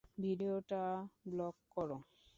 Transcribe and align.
ভিডিওটা 0.21 0.83
ব্লক 1.27 1.55
করো। 1.75 1.97